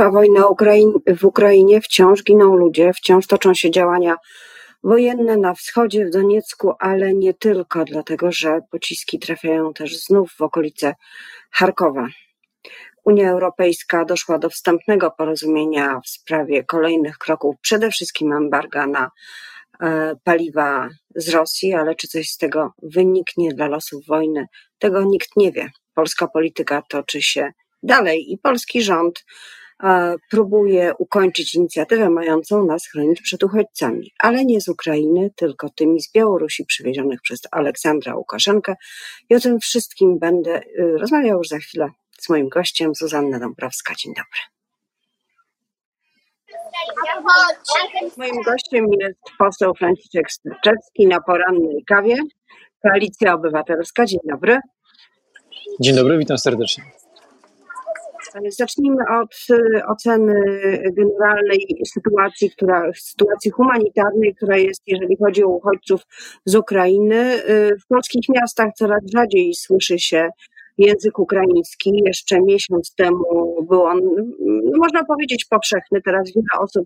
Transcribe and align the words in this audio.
Trwa 0.00 0.10
wojna 0.10 0.44
w 1.16 1.24
Ukrainie, 1.24 1.80
wciąż 1.80 2.24
giną 2.24 2.56
ludzie, 2.56 2.92
wciąż 2.92 3.26
toczą 3.26 3.54
się 3.54 3.70
działania 3.70 4.16
wojenne 4.84 5.36
na 5.36 5.54
wschodzie, 5.54 6.06
w 6.06 6.10
Doniecku, 6.10 6.72
ale 6.78 7.14
nie 7.14 7.34
tylko, 7.34 7.84
dlatego 7.84 8.32
że 8.32 8.60
pociski 8.70 9.18
trafiają 9.18 9.72
też 9.72 9.96
znów 9.96 10.32
w 10.38 10.42
okolice 10.42 10.94
Charkowa. 11.50 12.08
Unia 13.04 13.30
Europejska 13.30 14.04
doszła 14.04 14.38
do 14.38 14.50
wstępnego 14.50 15.10
porozumienia 15.10 16.00
w 16.04 16.08
sprawie 16.08 16.64
kolejnych 16.64 17.18
kroków, 17.18 17.56
przede 17.62 17.90
wszystkim 17.90 18.32
embarga 18.32 18.86
na 18.86 19.10
e, 19.80 20.16
paliwa 20.24 20.88
z 21.14 21.28
Rosji, 21.28 21.74
ale 21.74 21.94
czy 21.94 22.08
coś 22.08 22.30
z 22.30 22.36
tego 22.36 22.72
wyniknie 22.82 23.54
dla 23.54 23.68
losów 23.68 24.06
wojny, 24.06 24.46
tego 24.78 25.02
nikt 25.02 25.36
nie 25.36 25.52
wie. 25.52 25.70
Polska 25.94 26.28
polityka 26.28 26.82
toczy 26.88 27.22
się 27.22 27.52
dalej 27.82 28.32
i 28.32 28.38
polski 28.38 28.82
rząd 28.82 29.24
próbuje 30.30 30.94
ukończyć 30.98 31.54
inicjatywę 31.54 32.10
mającą 32.10 32.66
nas 32.66 32.86
chronić 32.86 33.20
przed 33.20 33.42
uchodźcami, 33.42 34.12
ale 34.18 34.44
nie 34.44 34.60
z 34.60 34.68
Ukrainy, 34.68 35.30
tylko 35.36 35.68
tymi 35.70 36.00
z 36.00 36.12
Białorusi 36.12 36.64
przywiezionych 36.64 37.20
przez 37.22 37.40
Aleksandra 37.50 38.16
Łukaszenkę. 38.16 38.74
I 39.30 39.34
o 39.34 39.40
tym 39.40 39.60
wszystkim 39.60 40.18
będę 40.18 40.56
e, 40.56 40.62
rozmawiał 40.98 41.38
już 41.38 41.48
za 41.48 41.58
chwilę 41.58 41.90
z 42.20 42.28
moim 42.28 42.48
gościem, 42.48 42.94
Zuzanna 42.94 43.38
Dąbrowska. 43.38 43.94
Dzień 43.94 44.14
dobry. 44.14 44.40
Moim 48.16 48.42
gościem 48.42 48.86
jest 49.00 49.20
poseł 49.38 49.74
Franciszek 49.74 50.32
Sterczewski 50.32 51.06
na 51.06 51.20
porannej 51.20 51.84
kawie. 51.88 52.16
Koalicja 52.82 53.34
Obywatelska. 53.34 54.06
Dzień 54.06 54.20
dobry. 54.30 54.58
Dzień 55.80 55.96
dobry, 55.96 56.18
witam 56.18 56.38
serdecznie. 56.38 56.84
Zacznijmy 58.48 59.04
od 59.22 59.36
y, 59.50 59.82
oceny 59.86 60.34
generalnej 60.92 61.66
sytuacji, 61.94 62.50
która, 62.50 62.90
sytuacji 62.94 63.50
humanitarnej, 63.50 64.34
która 64.34 64.56
jest, 64.56 64.82
jeżeli 64.86 65.16
chodzi 65.16 65.44
o 65.44 65.48
uchodźców 65.48 66.00
z 66.44 66.54
Ukrainy. 66.54 67.50
Y, 67.50 67.76
w 67.84 67.86
polskich 67.86 68.28
miastach 68.28 68.68
coraz 68.74 69.00
rzadziej 69.14 69.54
słyszy 69.54 69.98
się 69.98 70.28
język 70.78 71.18
ukraiński. 71.18 72.02
Jeszcze 72.06 72.40
miesiąc 72.40 72.94
temu 72.94 73.24
był 73.68 73.82
on, 73.82 74.00
no 74.64 74.78
można 74.78 75.04
powiedzieć, 75.04 75.44
powszechny. 75.44 76.02
Teraz 76.02 76.32
wiele 76.34 76.64
osób 76.64 76.84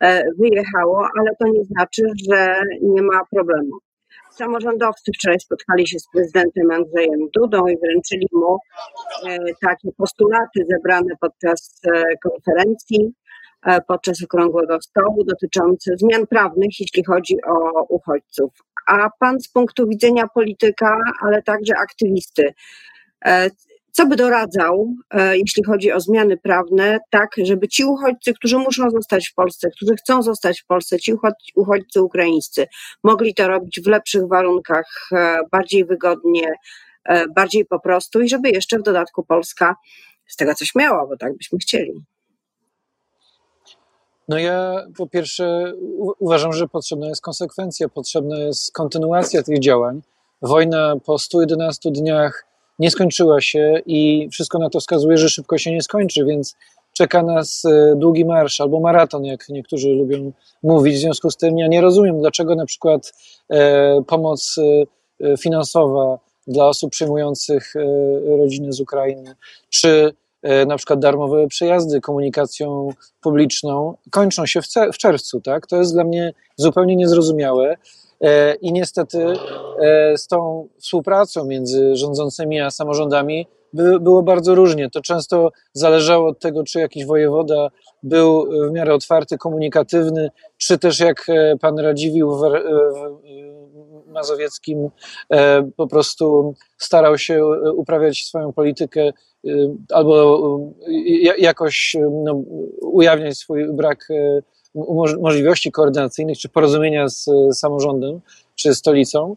e, 0.00 0.22
wyjechało, 0.38 1.08
ale 1.18 1.30
to 1.38 1.48
nie 1.48 1.64
znaczy, 1.64 2.02
że 2.30 2.62
nie 2.82 3.02
ma 3.02 3.20
problemu. 3.30 3.78
Samorządowcy 4.36 5.12
wczoraj 5.14 5.40
spotkali 5.40 5.88
się 5.88 5.98
z 5.98 6.08
prezydentem 6.12 6.70
Andrzejem 6.70 7.20
Dudą 7.36 7.66
i 7.66 7.78
wręczyli 7.78 8.26
mu 8.32 8.58
e, 9.26 9.38
takie 9.60 9.92
postulaty 9.96 10.66
zebrane 10.70 11.14
podczas 11.20 11.80
e, 11.86 12.02
konferencji, 12.22 13.12
podczas 13.88 14.22
okrągłego 14.24 14.78
stołu 14.82 15.24
dotyczące 15.24 15.96
zmian 15.96 16.26
prawnych, 16.26 16.80
jeśli 16.80 17.04
chodzi 17.04 17.36
o 17.46 17.82
uchodźców. 17.88 18.52
A 18.86 19.10
pan 19.20 19.40
z 19.40 19.48
punktu 19.48 19.88
widzenia 19.88 20.28
polityka, 20.34 20.98
ale 21.20 21.42
także 21.42 21.74
aktywisty, 21.76 22.54
E, 23.24 23.50
co 23.96 24.06
by 24.06 24.16
doradzał, 24.16 24.94
e, 25.10 25.38
jeśli 25.38 25.64
chodzi 25.64 25.92
o 25.92 26.00
zmiany 26.00 26.36
prawne, 26.36 26.98
tak, 27.10 27.30
żeby 27.44 27.68
ci 27.68 27.84
uchodźcy, 27.84 28.34
którzy 28.34 28.58
muszą 28.58 28.90
zostać 28.90 29.28
w 29.28 29.34
Polsce, 29.34 29.70
którzy 29.70 29.94
chcą 29.96 30.22
zostać 30.22 30.60
w 30.60 30.66
Polsce, 30.66 30.98
ci 30.98 31.12
uchodźcy 31.54 32.02
ukraińscy, 32.02 32.66
mogli 33.02 33.34
to 33.34 33.48
robić 33.48 33.80
w 33.80 33.86
lepszych 33.86 34.28
warunkach, 34.28 35.08
e, 35.12 35.38
bardziej 35.52 35.84
wygodnie, 35.84 36.52
bardziej 37.36 37.64
po 37.64 37.80
prostu 37.80 38.20
i 38.20 38.28
żeby 38.28 38.50
jeszcze 38.50 38.78
w 38.78 38.82
dodatku 38.82 39.24
Polska 39.24 39.76
z 40.26 40.36
tego 40.36 40.54
coś 40.54 40.74
miała, 40.74 41.06
bo 41.06 41.16
tak 41.16 41.36
byśmy 41.36 41.58
chcieli. 41.58 42.04
No 44.28 44.38
ja 44.38 44.86
po 44.96 45.06
pierwsze 45.06 45.72
uważam, 46.18 46.52
że 46.52 46.68
potrzebna 46.68 47.08
jest 47.08 47.22
konsekwencja, 47.22 47.88
potrzebna 47.88 48.38
jest 48.38 48.72
kontynuacja 48.72 49.42
tych 49.42 49.58
działań. 49.58 50.02
Wojna 50.42 50.94
po 51.04 51.18
111 51.18 51.90
dniach 51.90 52.53
nie 52.78 52.90
skończyła 52.90 53.40
się 53.40 53.80
i 53.86 54.28
wszystko 54.32 54.58
na 54.58 54.70
to 54.70 54.80
wskazuje, 54.80 55.16
że 55.16 55.28
szybko 55.28 55.58
się 55.58 55.72
nie 55.72 55.82
skończy, 55.82 56.24
więc 56.24 56.56
czeka 56.94 57.22
nas 57.22 57.64
e, 57.64 57.94
długi 57.96 58.24
marsz 58.24 58.60
albo 58.60 58.80
maraton, 58.80 59.24
jak 59.24 59.48
niektórzy 59.48 59.88
lubią 59.88 60.32
mówić. 60.62 60.96
W 60.96 61.00
związku 61.00 61.30
z 61.30 61.36
tym 61.36 61.58
ja 61.58 61.66
nie 61.66 61.80
rozumiem, 61.80 62.20
dlaczego 62.20 62.54
na 62.54 62.66
przykład 62.66 63.12
e, 63.50 64.02
pomoc 64.06 64.56
e, 65.20 65.36
finansowa 65.36 66.18
dla 66.46 66.66
osób 66.68 66.90
przyjmujących 66.90 67.74
rodziny 68.38 68.72
z 68.72 68.80
Ukrainy, 68.80 69.34
czy 69.70 70.12
na 70.66 70.76
przykład 70.76 71.00
darmowe 71.00 71.46
przejazdy 71.48 72.00
komunikacją 72.00 72.88
publiczną 73.20 73.94
kończą 74.10 74.46
się 74.46 74.60
w, 74.92 74.98
czerwcu. 74.98 75.40
Tak? 75.40 75.66
To 75.66 75.76
jest 75.76 75.94
dla 75.94 76.04
mnie 76.04 76.32
zupełnie 76.56 76.96
niezrozumiałe. 76.96 77.76
E, 78.20 78.54
I 78.54 78.72
niestety 78.72 79.26
e, 79.80 80.18
z 80.18 80.26
tą 80.26 80.68
współpracą 80.78 81.44
między 81.44 81.96
rządzącymi 81.96 82.60
a 82.60 82.70
samorządami 82.70 83.46
było 84.00 84.22
bardzo 84.22 84.54
różnie. 84.54 84.90
To 84.90 85.00
często 85.00 85.52
zależało 85.72 86.28
od 86.28 86.38
tego, 86.38 86.64
czy 86.64 86.80
jakiś 86.80 87.04
wojewoda 87.06 87.68
był 88.02 88.46
w 88.68 88.72
miarę 88.72 88.94
otwarty, 88.94 89.38
komunikatywny, 89.38 90.30
czy 90.56 90.78
też 90.78 91.00
jak 91.00 91.26
e, 91.28 91.56
pan 91.60 91.78
Radziwił 91.78 92.36
w 92.36 92.42
Mazowieckim 94.06 94.90
po 95.76 95.86
prostu 95.86 96.54
starał 96.78 97.18
się 97.18 97.46
uprawiać 97.74 98.24
swoją 98.24 98.52
politykę 98.52 99.10
albo 99.90 100.60
jakoś 101.38 101.96
no, 102.24 102.42
ujawniać 102.80 103.38
swój 103.38 103.72
brak 103.72 104.08
możliwości 105.20 105.72
koordynacyjnych 105.72 106.38
czy 106.38 106.48
porozumienia 106.48 107.08
z 107.08 107.30
samorządem 107.52 108.20
czy 108.54 108.74
stolicą, 108.74 109.36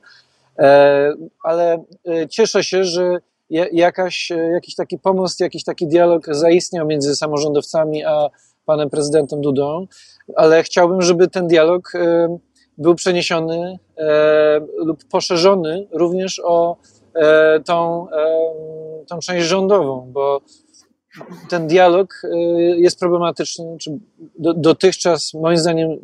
e, 0.60 1.14
ale 1.44 1.84
e, 2.08 2.28
cieszę 2.28 2.64
się, 2.64 2.84
że 2.84 3.18
jakaś, 3.72 4.32
e, 4.32 4.36
jakiś 4.36 4.76
taki 4.76 5.00
pomost, 5.00 5.40
jakiś 5.40 5.64
taki 5.64 5.88
dialog 5.88 6.26
zaistniał 6.32 6.88
między 6.88 7.16
samorządowcami 7.16 8.04
a 8.04 8.30
panem 8.66 8.90
prezydentem 8.90 9.42
Dudą, 9.42 9.88
ale 10.36 10.64
chciałbym, 10.64 11.02
żeby 11.02 11.28
ten 11.28 11.48
dialog 11.48 11.94
był 12.78 12.96
przeniesiony 12.96 13.80
lub 14.78 15.04
poszerzony 15.04 15.88
również 15.92 16.42
o 16.44 16.76
tą, 17.66 18.08
tą 19.08 19.20
część 19.20 19.48
rządową, 19.48 20.10
bo 20.12 20.42
ten 21.50 21.68
dialog 21.68 22.22
y, 22.24 22.30
jest 22.78 23.00
problematyczny, 23.00 23.78
czy 23.80 24.00
dotychczas 24.40 25.34
moim 25.34 25.58
zdaniem 25.58 25.92
y, 25.92 25.98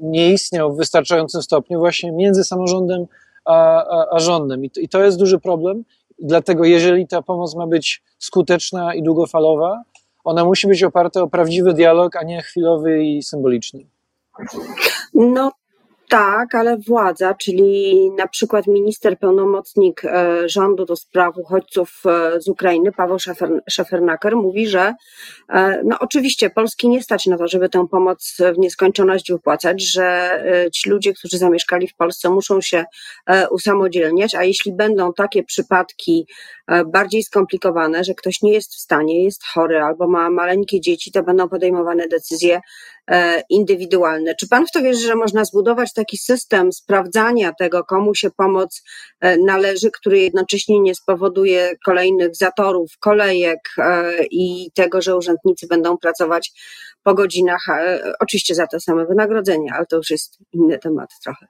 nie 0.00 0.32
istniał 0.32 0.74
w 0.74 0.76
wystarczającym 0.76 1.42
stopniu 1.42 1.78
właśnie 1.78 2.12
między 2.12 2.44
samorządem 2.44 3.06
a, 3.44 3.84
a, 3.84 4.06
a 4.10 4.18
rządem. 4.18 4.64
I 4.64 4.88
to 4.88 5.04
jest 5.04 5.18
duży 5.18 5.38
problem, 5.38 5.84
dlatego 6.18 6.64
jeżeli 6.64 7.06
ta 7.06 7.22
pomoc 7.22 7.54
ma 7.54 7.66
być 7.66 8.02
skuteczna 8.18 8.94
i 8.94 9.02
długofalowa, 9.02 9.82
ona 10.24 10.44
musi 10.44 10.66
być 10.66 10.82
oparta 10.82 11.22
o 11.22 11.28
prawdziwy 11.28 11.74
dialog, 11.74 12.16
a 12.16 12.22
nie 12.22 12.42
chwilowy 12.42 13.04
i 13.04 13.22
symboliczny. 13.22 13.80
No 15.14 15.52
tak, 16.08 16.54
ale 16.54 16.76
władza, 16.76 17.34
czyli 17.34 18.10
na 18.10 18.28
przykład 18.28 18.66
minister 18.66 19.18
pełnomocnik 19.18 20.04
e, 20.04 20.48
rządu 20.48 20.84
do 20.84 20.96
spraw 20.96 21.36
uchodźców 21.36 22.02
e, 22.06 22.40
z 22.40 22.48
Ukrainy, 22.48 22.92
Paweł 22.92 23.16
Szefernaker, 23.70 24.36
mówi, 24.36 24.68
że 24.68 24.94
e, 25.48 25.82
no 25.84 25.96
oczywiście 26.00 26.50
Polski 26.50 26.88
nie 26.88 27.02
stać 27.02 27.26
na 27.26 27.38
to, 27.38 27.48
żeby 27.48 27.68
tę 27.68 27.86
pomoc 27.90 28.36
w 28.54 28.58
nieskończoność 28.58 29.32
wypłacać, 29.32 29.82
że 29.82 30.28
ci 30.74 30.90
ludzie, 30.90 31.12
którzy 31.12 31.38
zamieszkali 31.38 31.88
w 31.88 31.94
Polsce 31.94 32.30
muszą 32.30 32.60
się 32.60 32.84
usamodzielniać, 33.50 34.34
a 34.34 34.44
jeśli 34.44 34.72
będą 34.72 35.12
takie 35.12 35.44
przypadki 35.44 36.26
bardziej 36.86 37.22
skomplikowane, 37.22 38.04
że 38.04 38.14
ktoś 38.14 38.42
nie 38.42 38.52
jest 38.52 38.74
w 38.74 38.78
stanie, 38.78 39.24
jest 39.24 39.44
chory 39.54 39.80
albo 39.80 40.08
ma 40.08 40.30
maleńkie 40.30 40.80
dzieci, 40.80 41.12
to 41.12 41.22
będą 41.22 41.48
podejmowane 41.48 42.08
decyzje 42.08 42.60
indywidualne. 43.50 44.34
Czy 44.34 44.48
pan 44.48 44.66
w 44.66 44.70
to 44.70 44.82
wierzy, 44.82 45.06
że 45.06 45.14
można 45.14 45.44
zbudować 45.44 45.92
taki 45.92 46.18
system 46.18 46.72
sprawdzania 46.72 47.52
tego, 47.58 47.84
komu 47.84 48.14
się 48.14 48.30
pomoc 48.30 48.82
e, 49.20 49.36
należy, 49.36 49.90
który 49.90 50.18
jednocześnie 50.18 50.80
nie 50.80 50.94
spowoduje 50.94 51.70
kolejnych 51.84 52.36
zatorów, 52.36 52.90
kolejek 53.00 53.60
e, 53.78 54.12
i 54.30 54.70
tego, 54.74 55.02
że 55.02 55.16
urzędnicy 55.16 55.66
będą 55.66 55.98
pracować 55.98 56.52
po 57.02 57.14
godzinach, 57.14 57.66
oczywiście 58.20 58.54
za 58.54 58.66
te 58.66 58.80
same 58.80 59.06
wynagrodzenia, 59.06 59.72
ale 59.76 59.86
to 59.86 59.96
już 59.96 60.10
jest 60.10 60.38
inny 60.52 60.78
temat 60.78 61.10
trochę. 61.24 61.46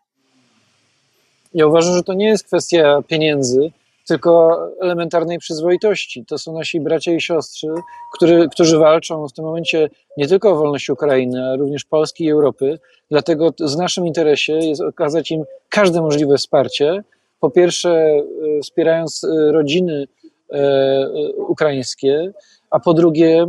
Ja 1.55 1.67
uważam, 1.67 1.95
że 1.95 2.03
to 2.03 2.15
nie 2.15 2.29
jest 2.29 2.47
kwestia 2.47 3.03
pieniędzy, 3.09 3.71
tylko 4.09 4.59
elementarnej 4.81 5.39
przyzwoitości. 5.39 6.25
To 6.25 6.39
są 6.39 6.53
nasi 6.53 6.81
bracia 6.81 7.13
i 7.13 7.21
siostry, 7.21 7.69
który, 8.17 8.49
którzy 8.49 8.79
walczą 8.79 9.29
w 9.29 9.33
tym 9.33 9.45
momencie 9.45 9.91
nie 10.17 10.29
tylko 10.29 10.51
o 10.51 10.57
wolność 10.57 10.91
Ukrainy, 10.91 11.45
ale 11.45 11.57
również 11.57 11.85
Polski 11.85 12.25
i 12.25 12.31
Europy. 12.31 12.79
Dlatego 13.11 13.51
w 13.61 13.77
naszym 13.77 14.07
interesie 14.07 14.53
jest 14.53 14.81
okazać 14.81 15.31
im 15.31 15.45
każde 15.69 16.01
możliwe 16.01 16.37
wsparcie. 16.37 17.05
Po 17.41 17.51
pierwsze, 17.51 17.91
e, 17.91 18.23
wspierając 18.63 19.25
e, 19.25 19.53
rodziny 19.53 20.07
e, 20.53 21.09
ukraińskie, 21.49 22.33
a 22.71 22.81
po 22.81 22.95
drugie, 22.95 23.47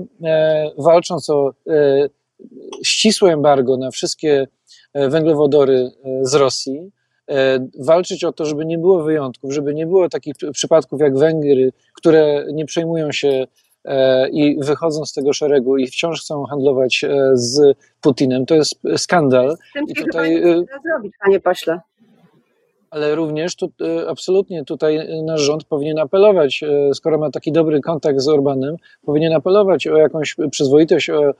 walcząc 0.78 1.30
o 1.30 1.52
ścisłe 2.84 3.34
embargo 3.34 3.78
na 3.78 3.92
wszystkie 3.92 4.48
węglowodory 4.94 5.92
z 6.22 6.36
Rosji, 6.36 6.92
walczyć 7.80 8.24
o 8.24 8.34
to, 8.34 8.46
żeby 8.46 8.66
nie 8.66 8.78
było 8.78 9.04
wyjątków, 9.04 9.54
żeby 9.54 9.74
nie 9.74 9.88
było 9.88 10.10
takich 10.10 10.36
przypadków 10.54 11.02
jak 11.02 11.18
Węgry, 11.18 11.72
które 11.94 12.46
nie 12.54 12.66
przejmują 12.66 13.12
się 13.12 13.48
E, 13.86 14.30
i 14.30 14.60
wychodzą 14.64 15.06
z 15.06 15.14
tego 15.14 15.34
szeregu 15.34 15.78
i 15.78 15.88
wciąż 15.88 16.22
chcą 16.22 16.44
handlować 16.44 17.04
e, 17.04 17.32
z 17.34 17.78
Putinem. 18.02 18.46
To 18.46 18.56
jest 18.56 18.80
skandal. 18.98 19.56
I 19.88 19.96
tutaj 19.96 20.36
e, 20.36 20.64
zrobić, 20.86 21.14
panie 21.26 21.40
pośle. 21.40 21.82
Ale 22.92 23.16
również 23.16 23.56
tu, 23.56 23.72
absolutnie 24.08 24.66
tutaj 24.66 25.24
nasz 25.24 25.42
rząd 25.42 25.64
powinien 25.64 26.00
apelować, 26.00 26.64
skoro 26.94 27.18
ma 27.18 27.32
taki 27.32 27.52
dobry 27.52 27.82
kontakt 27.82 28.20
z 28.20 28.28
Orbanem, 28.28 28.76
powinien 29.06 29.34
apelować 29.34 29.88
o 29.88 29.98
jakąś 29.98 30.36
przyzwoitość, 30.52 31.10
o, 31.10 31.32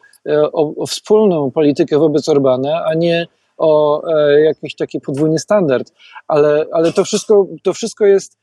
o, 0.54 0.74
o 0.76 0.86
wspólną 0.86 1.52
politykę 1.52 1.98
wobec 1.98 2.30
Orbana, 2.30 2.84
a 2.86 2.94
nie 2.94 3.28
o 3.60 4.02
jakiś 4.44 4.76
taki 4.76 5.00
podwójny 5.00 5.40
standard. 5.40 5.92
Ale, 6.28 6.66
ale 6.72 6.94
to, 6.94 7.04
wszystko, 7.04 7.48
to 7.64 7.74
wszystko 7.74 8.06
jest 8.06 8.38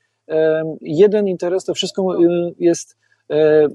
jeden 0.80 1.28
interes, 1.28 1.64
to 1.64 1.74
wszystko 1.74 2.16
jest 2.58 2.96
E, 3.30 3.68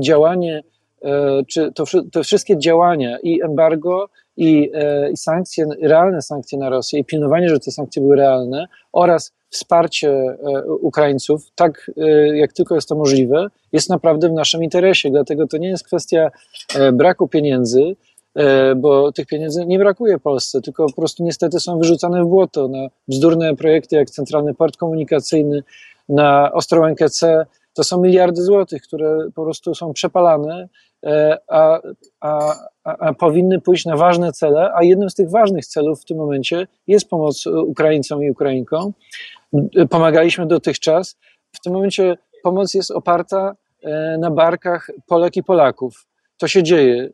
działanie, 0.00 0.62
e, 1.04 1.42
czy 1.48 1.72
to, 1.72 1.84
te 2.12 2.22
wszystkie 2.22 2.58
działania 2.58 3.18
i 3.22 3.42
embargo, 3.42 4.08
i, 4.36 4.70
e, 4.74 5.10
i 5.10 5.16
sankcje, 5.16 5.66
realne 5.82 6.22
sankcje 6.22 6.58
na 6.58 6.70
Rosję, 6.70 6.98
i 6.98 7.04
pilnowanie, 7.04 7.48
że 7.48 7.58
te 7.58 7.70
sankcje 7.70 8.02
były 8.02 8.16
realne, 8.16 8.66
oraz 8.92 9.32
wsparcie 9.50 10.36
Ukraińców, 10.80 11.50
tak 11.54 11.90
jak 12.34 12.52
tylko 12.52 12.74
jest 12.74 12.88
to 12.88 12.94
możliwe, 12.94 13.46
jest 13.72 13.90
naprawdę 13.90 14.28
w 14.28 14.32
naszym 14.32 14.64
interesie. 14.64 15.10
Dlatego 15.10 15.46
to 15.46 15.56
nie 15.56 15.68
jest 15.68 15.86
kwestia 15.86 16.30
braku 16.92 17.28
pieniędzy, 17.28 17.96
bo 18.76 19.12
tych 19.12 19.26
pieniędzy 19.26 19.66
nie 19.66 19.78
brakuje 19.78 20.18
Polsce, 20.18 20.60
tylko 20.60 20.86
po 20.86 21.00
prostu 21.00 21.24
niestety 21.24 21.60
są 21.60 21.78
wyrzucane 21.78 22.24
w 22.24 22.26
błoto 22.26 22.68
na 22.68 22.78
bzdurne 23.08 23.56
projekty 23.56 23.96
jak 23.96 24.10
Centralny 24.10 24.54
Port 24.54 24.76
Komunikacyjny, 24.76 25.62
na 26.08 26.52
Ostrołękę 26.52 27.08
C, 27.08 27.46
to 27.74 27.84
są 27.84 28.00
miliardy 28.00 28.42
złotych, 28.42 28.82
które 28.82 29.18
po 29.34 29.44
prostu 29.44 29.74
są 29.74 29.92
przepalane, 29.92 30.68
e, 31.06 31.38
a, 31.48 31.80
a, 32.20 32.54
a, 32.84 33.14
powinny 33.14 33.60
pójść 33.60 33.86
na 33.86 33.96
ważne 33.96 34.32
cele, 34.32 34.70
a 34.74 34.84
jednym 34.84 35.10
z 35.10 35.14
tych 35.14 35.30
ważnych 35.30 35.66
celów 35.66 36.02
w 36.02 36.04
tym 36.04 36.16
momencie 36.16 36.66
jest 36.86 37.08
pomoc 37.08 37.46
Ukraińcom 37.46 38.22
i 38.24 38.30
Ukrainkom. 38.30 38.92
Pomagaliśmy 39.90 40.46
dotychczas. 40.46 41.16
W 41.52 41.60
tym 41.60 41.72
momencie 41.72 42.16
pomoc 42.42 42.74
jest 42.74 42.90
oparta 42.90 43.56
e, 43.82 44.18
na 44.18 44.30
barkach 44.30 44.90
Polek 45.06 45.36
i 45.36 45.42
Polaków. 45.42 46.06
To 46.42 46.48
się 46.48 46.62
dzieje. 46.62 47.10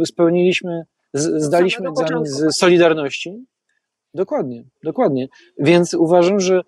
E, 0.00 0.06
spełniliśmy, 0.06 0.82
zdaliśmy 1.14 1.88
egzamin 1.88 2.26
z 2.26 2.56
Solidarności. 2.56 3.44
Dokładnie, 4.14 4.64
dokładnie. 4.84 5.28
Więc 5.58 5.94
uważam, 5.94 6.40
że 6.40 6.62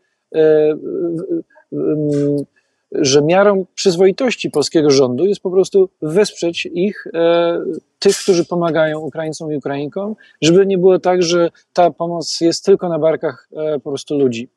że 2.92 3.22
miarą 3.22 3.66
przyzwoitości 3.74 4.50
polskiego 4.50 4.90
rządu 4.90 5.26
jest 5.26 5.40
po 5.40 5.50
prostu 5.50 5.88
wesprzeć 6.02 6.66
ich, 6.66 7.06
e, 7.14 7.58
tych, 7.98 8.16
którzy 8.16 8.44
pomagają 8.44 9.00
Ukraińcom 9.00 9.52
i 9.52 9.56
Ukrainkom, 9.56 10.16
żeby 10.42 10.66
nie 10.66 10.78
było 10.78 10.98
tak, 10.98 11.22
że 11.22 11.50
ta 11.72 11.90
pomoc 11.90 12.40
jest 12.40 12.64
tylko 12.64 12.88
na 12.88 12.98
barkach 12.98 13.48
e, 13.56 13.80
po 13.80 13.90
prostu 13.90 14.18
ludzi 14.18 14.48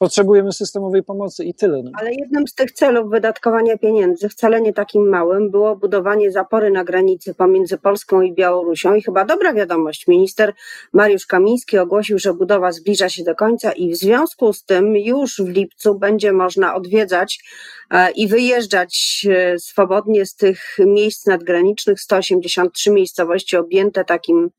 potrzebujemy 0.00 0.52
systemowej 0.52 1.02
pomocy 1.02 1.44
i 1.44 1.54
tyle. 1.54 1.82
No. 1.82 1.90
Ale 1.94 2.10
jednym 2.14 2.48
z 2.48 2.54
tych 2.54 2.72
celów 2.72 3.10
wydatkowania 3.10 3.78
pieniędzy, 3.78 4.28
wcale 4.28 4.60
nie 4.60 4.72
takim 4.72 5.08
małym, 5.08 5.50
było 5.50 5.76
budowanie 5.76 6.32
zapory 6.32 6.70
na 6.70 6.84
granicy 6.84 7.34
pomiędzy 7.34 7.78
Polską 7.78 8.20
i 8.20 8.32
Białorusią. 8.32 8.94
I 8.94 9.02
chyba 9.02 9.24
dobra 9.24 9.54
wiadomość, 9.54 10.06
minister 10.06 10.52
Mariusz 10.92 11.26
Kamiński 11.26 11.78
ogłosił, 11.78 12.18
że 12.18 12.34
budowa 12.34 12.72
zbliża 12.72 13.08
się 13.08 13.24
do 13.24 13.34
końca 13.34 13.72
i 13.72 13.90
w 13.90 13.96
związku 13.96 14.52
z 14.52 14.64
tym 14.64 14.96
już 14.96 15.36
w 15.36 15.48
lipcu 15.48 15.94
będzie 15.94 16.32
można 16.32 16.74
odwiedzać 16.74 17.40
e, 17.90 18.10
i 18.10 18.28
wyjeżdżać 18.28 19.26
e, 19.30 19.58
swobodnie 19.58 20.26
z 20.26 20.34
tych 20.34 20.76
miejsc 20.78 21.26
nadgranicznych, 21.26 22.00
183 22.00 22.90
miejscowości 22.90 23.56
objęte 23.56 24.04
takim 24.04 24.50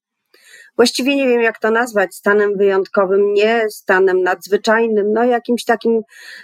właściwie 0.76 1.16
nie 1.16 1.28
wiem 1.28 1.42
jak 1.42 1.60
to 1.60 1.72
nazwać, 1.72 2.16
stanem 2.16 2.58
wyjątkowym, 2.58 3.34
nie 3.34 3.70
stanem 3.70 4.24
nadzwyczajnym, 4.24 5.14
no 5.14 5.24
jakimś 5.24 5.66
takim 5.66 6.02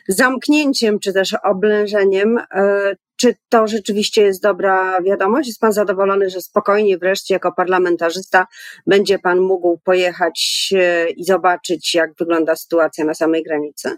zamknięciem 0.07 0.99
czy 0.99 1.13
też 1.13 1.35
oblężeniem. 1.43 2.37
E, 2.37 2.95
czy 3.15 3.35
to 3.49 3.67
rzeczywiście 3.67 4.21
jest 4.21 4.43
dobra 4.43 5.01
wiadomość? 5.01 5.47
Jest 5.47 5.59
Pan 5.59 5.73
zadowolony, 5.73 6.29
że 6.29 6.41
spokojnie 6.41 6.97
wreszcie 6.97 7.33
jako 7.33 7.51
parlamentarzysta 7.51 8.47
będzie 8.87 9.19
Pan 9.19 9.39
mógł 9.39 9.77
pojechać 9.77 10.69
e, 10.75 11.09
i 11.09 11.23
zobaczyć, 11.23 11.95
jak 11.95 12.11
wygląda 12.19 12.55
sytuacja 12.55 13.05
na 13.05 13.13
samej 13.13 13.43
granicy? 13.43 13.97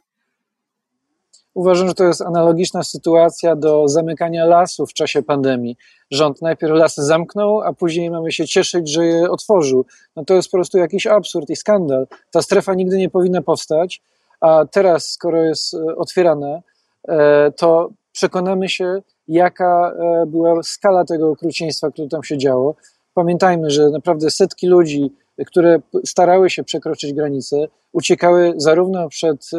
Uważam, 1.59 1.87
że 1.87 1.93
to 1.93 2.03
jest 2.03 2.21
analogiczna 2.21 2.83
sytuacja 2.83 3.55
do 3.55 3.87
zamykania 3.87 4.45
lasów 4.45 4.89
w 4.89 4.93
czasie 4.93 5.21
pandemii. 5.23 5.77
Rząd 6.11 6.41
najpierw 6.41 6.73
lasy 6.73 7.03
zamknął, 7.03 7.61
a 7.61 7.73
później 7.73 8.11
mamy 8.11 8.31
się 8.31 8.47
cieszyć, 8.47 8.91
że 8.91 9.05
je 9.05 9.31
otworzył. 9.31 9.85
No 10.15 10.25
to 10.25 10.33
jest 10.33 10.51
po 10.51 10.57
prostu 10.57 10.77
jakiś 10.77 11.07
absurd 11.07 11.49
i 11.49 11.55
skandal. 11.55 12.07
Ta 12.31 12.41
strefa 12.41 12.73
nigdy 12.73 12.97
nie 12.97 13.09
powinna 13.09 13.41
powstać, 13.41 14.01
a 14.41 14.65
teraz, 14.71 15.09
skoro 15.09 15.43
jest 15.43 15.73
e, 15.73 15.95
otwierana, 15.95 16.61
e, 17.07 17.51
to 17.51 17.89
przekonamy 18.11 18.69
się, 18.69 19.01
jaka 19.27 19.91
e, 19.91 20.25
była 20.25 20.63
skala 20.63 21.05
tego 21.05 21.29
okrucieństwa, 21.29 21.91
które 21.91 22.07
tam 22.07 22.23
się 22.23 22.37
działo. 22.37 22.75
Pamiętajmy, 23.13 23.69
że 23.69 23.89
naprawdę 23.89 24.29
setki 24.29 24.67
ludzi, 24.67 25.13
które 25.47 25.79
starały 26.05 26.49
się 26.49 26.63
przekroczyć 26.63 27.13
granicę, 27.13 27.67
uciekały 27.91 28.53
zarówno 28.57 29.09
przed 29.09 29.49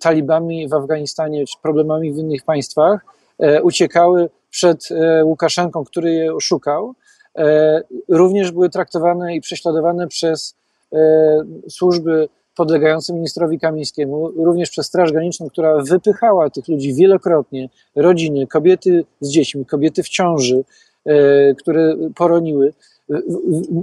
talibami 0.00 0.68
w 0.68 0.74
Afganistanie 0.74 1.46
czy 1.46 1.56
problemami 1.62 2.12
w 2.12 2.18
innych 2.18 2.44
państwach, 2.44 3.00
e, 3.38 3.62
uciekały 3.62 4.28
przed 4.50 4.88
e, 4.90 5.24
Łukaszenką, 5.24 5.84
który 5.84 6.12
je 6.12 6.34
oszukał, 6.34 6.94
również 8.08 8.52
były 8.52 8.70
traktowane 8.70 9.36
i 9.36 9.40
prześladowane 9.40 10.08
przez 10.08 10.54
służby 11.68 12.28
podlegające 12.56 13.12
ministrowi 13.12 13.58
Kamińskiemu, 13.58 14.28
również 14.28 14.70
przez 14.70 14.86
Straż 14.86 15.12
Graniczną, 15.12 15.48
która 15.48 15.82
wypychała 15.82 16.50
tych 16.50 16.68
ludzi 16.68 16.94
wielokrotnie, 16.94 17.68
rodziny, 17.96 18.46
kobiety 18.46 19.04
z 19.20 19.30
dziećmi, 19.30 19.66
kobiety 19.66 20.02
w 20.02 20.08
ciąży, 20.08 20.64
które 21.58 21.96
poroniły. 22.14 22.72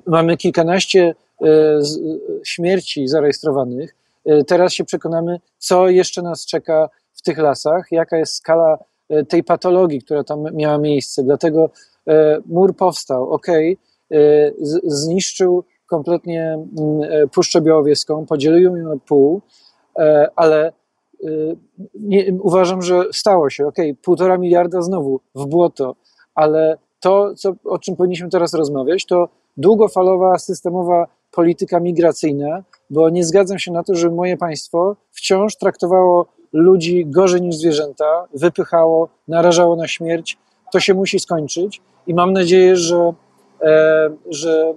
Mamy 0.06 0.38
kilkanaście 0.38 1.15
śmierci 2.44 3.08
zarejestrowanych. 3.08 3.96
E, 4.25 4.44
teraz 4.44 4.74
się 4.74 4.84
przekonamy, 4.84 5.39
co 5.58 5.89
jeszcze 5.89 6.22
nas 6.22 6.46
czeka 6.46 6.89
w 7.13 7.22
tych 7.22 7.38
lasach, 7.38 7.88
jaka 7.92 8.18
jest 8.18 8.36
skala 8.36 8.77
e, 9.10 9.25
tej 9.25 9.44
patologii, 9.44 10.01
która 10.01 10.24
tam 10.24 10.44
miała 10.53 10.77
miejsce. 10.77 11.24
Dlatego 11.24 11.70
e, 12.08 12.39
mur 12.46 12.75
powstał, 12.75 13.32
ok, 13.32 13.48
zniszczył 14.84 15.63
kompletnie 15.86 16.53
mm, 16.53 17.30
Puszczę 17.30 17.62
Białowieską, 17.62 18.25
podzielił 18.25 18.77
ją 18.77 18.89
na 18.89 18.98
pół, 19.08 19.42
ale 20.36 20.72
nie, 22.00 22.34
uważam, 22.42 22.82
że 22.82 23.03
stało 23.13 23.50
się, 23.50 23.68
ok, 23.68 23.75
półtora 24.03 24.38
miliarda 24.38 24.82
znowu 24.82 25.20
w 25.36 25.46
błoto, 25.46 25.96
ale 26.36 26.77
to, 27.00 27.36
co, 27.36 27.53
o 27.63 27.80
czym 27.80 27.96
powinniśmy 27.96 28.30
teraz 28.30 28.53
rozmawiać, 28.53 29.06
to 29.06 29.30
długofalowa, 29.58 30.39
systemowa 30.39 31.08
polityka 31.32 31.80
migracyjna, 31.80 32.63
bo 32.94 33.10
nie 33.10 33.26
zgadzam 33.26 33.60
się 33.60 33.72
na 33.72 33.84
to, 33.84 33.96
że 33.96 34.10
moje 34.10 34.38
państwo 34.38 34.96
wciąż 35.12 35.56
traktowało 35.56 36.26
ludzi 36.54 37.06
gorzej 37.06 37.42
niż 37.42 37.56
zwierzęta, 37.56 38.28
wypychało, 38.34 39.10
narażało 39.28 39.76
na 39.76 39.88
śmierć. 39.88 40.38
To 40.72 40.80
się 40.80 40.94
musi 40.94 41.20
skończyć 41.20 41.82
i 42.08 42.14
mam 42.14 42.34
nadzieję, 42.34 42.76
że, 42.76 43.14
e, 43.62 44.10
że, 44.30 44.74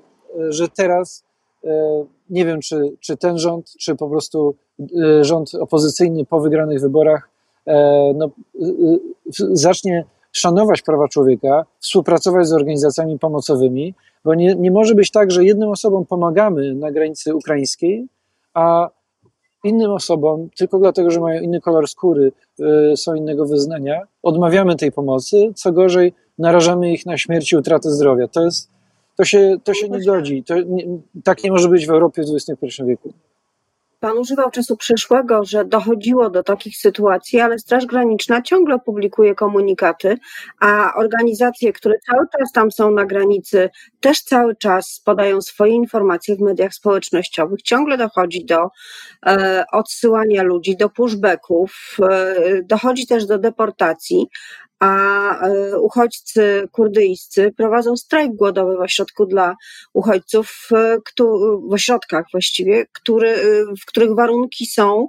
że 0.49 0.69
teraz 0.69 1.25
e, 1.65 2.05
nie 2.31 2.45
wiem, 2.45 2.61
czy, 2.61 2.93
czy 3.01 3.17
ten 3.17 3.39
rząd, 3.39 3.71
czy 3.79 3.95
po 3.95 4.09
prostu 4.09 4.55
e, 4.81 5.25
rząd 5.25 5.55
opozycyjny 5.55 6.25
po 6.25 6.41
wygranych 6.41 6.81
wyborach 6.81 7.29
e, 7.67 8.13
no, 8.17 8.27
e, 8.27 8.69
zacznie 9.53 10.05
szanować 10.39 10.83
prawa 10.83 11.09
człowieka, 11.09 11.65
współpracować 11.81 12.47
z 12.47 12.53
organizacjami 12.53 13.19
pomocowymi, 13.19 13.95
bo 14.25 14.35
nie, 14.35 14.55
nie 14.55 14.71
może 14.71 14.95
być 14.95 15.11
tak, 15.11 15.31
że 15.31 15.45
jednym 15.45 15.69
osobom 15.69 16.07
pomagamy 16.07 16.75
na 16.75 16.93
granicy 16.93 17.35
ukraińskiej, 17.35 18.07
a 18.55 18.91
innym 19.65 19.91
osobom, 19.91 20.49
tylko 20.57 20.79
dlatego, 20.79 21.11
że 21.11 21.21
mają 21.21 21.43
inny 21.43 21.61
kolor 21.61 21.89
skóry, 21.89 22.33
y, 22.93 22.97
są 22.97 23.15
innego 23.15 23.47
wyznania, 23.47 24.01
odmawiamy 24.23 24.77
tej 24.77 24.93
pomocy, 24.93 25.53
co 25.55 25.73
gorzej, 25.73 26.13
narażamy 26.39 26.93
ich 26.93 27.07
na 27.07 27.19
śmierć 27.19 27.53
i 27.53 27.57
utratę 27.57 27.91
zdrowia. 27.91 28.29
To, 28.29 28.45
jest, 28.45 28.71
to, 29.17 29.25
się, 29.25 29.57
to 29.65 29.75
się 29.75 29.89
nie 29.89 30.05
godzi. 30.05 30.45
To 30.45 30.61
nie, 30.61 30.85
tak 31.25 31.45
nie 31.45 31.51
może 31.51 31.69
być 31.69 31.87
w 31.87 31.91
Europie 31.91 32.23
w 32.23 32.27
XXI 32.35 32.83
wieku. 32.85 33.13
Pan 34.07 34.19
używał 34.19 34.51
czasu 34.51 34.77
przyszłego, 34.77 35.45
że 35.45 35.65
dochodziło 35.65 36.31
do 36.31 36.43
takich 36.43 36.77
sytuacji, 36.77 37.41
ale 37.41 37.59
Straż 37.59 37.87
Graniczna 37.87 38.43
ciągle 38.43 38.79
publikuje 38.79 39.35
komunikaty, 39.35 40.19
a 40.61 40.95
organizacje, 40.95 41.73
które 41.73 41.95
cały 42.11 42.27
czas 42.39 42.53
tam 42.53 42.73
są 42.73 42.91
na 42.91 43.05
granicy, 43.05 43.71
też 44.01 44.23
cały 44.23 44.57
czas 44.57 45.03
podają 45.05 45.41
swoje 45.41 45.73
informacje 45.73 46.37
w 46.37 46.41
mediach 46.41 46.75
społecznościowych. 46.75 47.63
Ciągle 47.63 47.99
dochodzi 47.99 48.45
do 48.45 48.69
e, 49.27 49.65
odsyłania 49.73 50.43
ludzi, 50.43 50.77
do 50.77 50.89
pushbacków, 50.89 51.97
e, 52.11 52.63
dochodzi 52.63 53.07
też 53.07 53.27
do 53.27 53.39
deportacji 53.39 54.27
a 54.81 55.31
e, 55.41 55.79
uchodźcy 55.79 56.69
kurdyjscy 56.73 57.53
prowadzą 57.57 57.97
strajk 57.97 58.33
głodowy 58.33 58.77
w 58.77 58.81
ośrodku 58.81 59.27
dla 59.27 59.57
uchodźców, 59.93 60.69
e, 60.73 60.99
w 61.69 61.73
ośrodkach 61.73 62.25
właściwie, 62.33 62.87
który, 62.93 63.31
e, 63.31 63.65
w 63.83 63.85
których 63.87 64.15
warunki 64.15 64.67
są 64.67 65.09